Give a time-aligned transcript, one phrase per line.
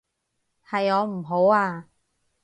[0.67, 1.87] 係我唔好啊